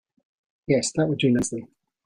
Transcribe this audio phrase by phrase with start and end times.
[0.65, 1.67] Yes, that would do nicely.